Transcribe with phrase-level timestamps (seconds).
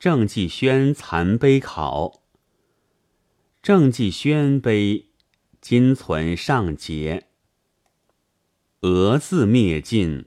[0.00, 2.22] 郑继轩残碑考。
[3.62, 5.10] 郑继轩碑
[5.60, 7.26] 今存上节。
[8.80, 10.24] 俄字灭尽。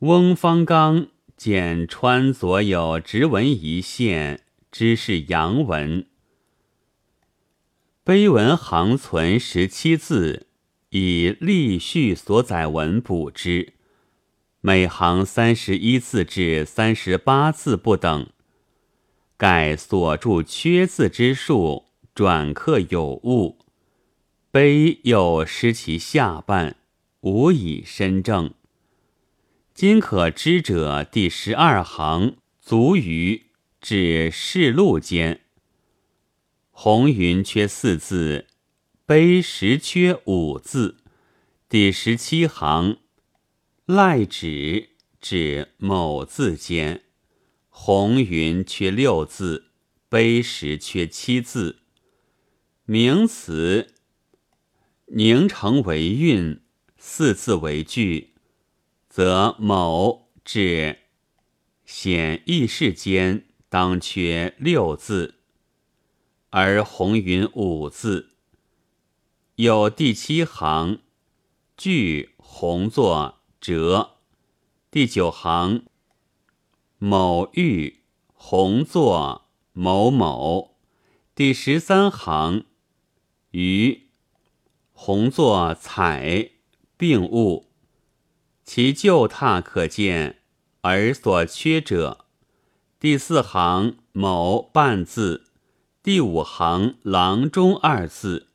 [0.00, 6.06] 翁方刚见川左有直文一线，知是阳文。
[8.04, 10.46] 碑文行存十七字，
[10.90, 13.72] 以立序所载文补之。
[14.68, 18.28] 每行三十一字至三十八字不等，
[19.38, 21.84] 盖所注缺字之数，
[22.14, 23.60] 转刻有误。
[24.50, 26.76] 碑又失其下半，
[27.22, 28.52] 无以申正。
[29.72, 33.46] 今可知者第十二行足于
[33.80, 35.40] 至世路间。
[36.70, 38.46] 红云缺四字，
[39.06, 40.98] 碑实缺五字。
[41.70, 42.98] 第十七行。
[43.88, 47.04] 赖指指某字间，
[47.70, 49.70] 红云缺六字，
[50.10, 51.78] 碑石缺七字。
[52.84, 53.94] 名词
[55.06, 56.60] 凝成为韵，
[56.98, 58.34] 四字为句，
[59.08, 60.98] 则某至
[61.86, 65.36] 显义事间当缺六字，
[66.50, 68.36] 而红云五字。
[69.54, 71.00] 有第七行
[71.78, 73.37] 句红作。
[73.60, 74.16] 折
[74.90, 75.84] 第九行
[76.98, 78.00] 某玉
[78.32, 80.76] 红作某某，
[81.34, 82.64] 第十三行
[83.50, 84.08] 于
[84.92, 86.50] 红作彩
[86.96, 87.70] 并物，
[88.64, 90.40] 其旧拓可见，
[90.80, 92.26] 而所缺者。
[92.98, 95.46] 第四行某半字，
[96.02, 98.48] 第五行郎中二字，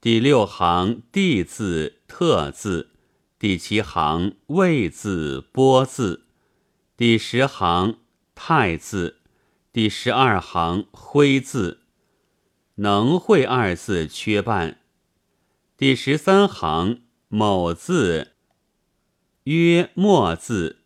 [0.00, 2.89] 第六行地字特字。
[3.40, 6.26] 第七行魏字波字，
[6.94, 7.98] 第十行
[8.34, 9.22] 太字，
[9.72, 11.80] 第十二行徽字，
[12.74, 14.82] 能会二字缺半。
[15.78, 18.32] 第十三行某字
[19.44, 20.80] 曰墨字，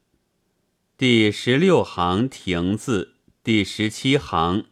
[0.96, 4.66] 第十六行亭字，第十七行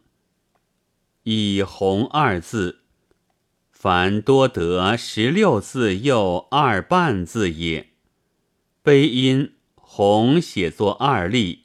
[1.23, 2.82] 以红二字。
[3.83, 7.89] 凡多得十六字又二半字也。
[8.81, 11.63] 悲音红写作二例，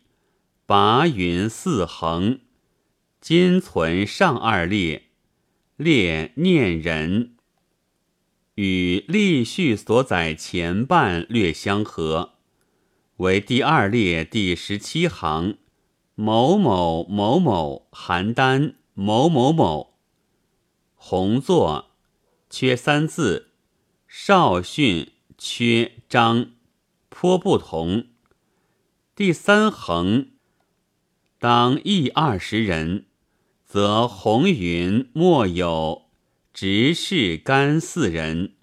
[0.67, 2.41] 拔云四横。
[3.21, 5.05] 今存上二列，
[5.77, 7.37] 列念人，
[8.57, 12.33] 与立序所载前半略相合，
[13.19, 15.59] 为第二列第十七行
[16.17, 19.95] 某某某某邯郸某某某
[20.97, 21.88] 红作。
[22.51, 23.49] 缺三字，
[24.07, 26.53] 少训缺章，
[27.09, 28.07] 颇不同。
[29.15, 30.31] 第三横
[31.39, 33.05] 当一二十人，
[33.67, 36.07] 则红云莫有
[36.55, 38.55] 直视干四人，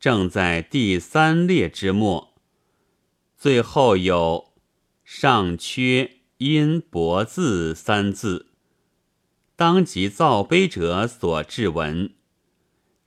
[0.00, 2.34] 正在第三列之末。
[3.36, 4.52] 最后有
[5.04, 8.48] 上缺因薄字三字，
[9.54, 12.17] 当即造碑者所制文。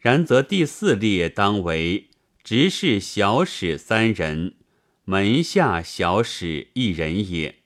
[0.01, 2.09] 然则第四列当为
[2.44, 4.56] 执事小史三人，
[5.06, 7.61] 门下小史一人也。